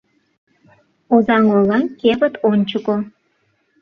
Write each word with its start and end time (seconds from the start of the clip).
Озаҥ 1.13 1.43
ола 1.57 1.79
кевыт 1.99 2.33
ончыко. 2.49 2.95